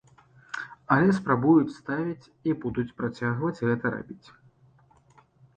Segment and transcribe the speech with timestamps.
[0.93, 4.27] Але спрабуюць ставіць і будуць працягваць гэта рабіць.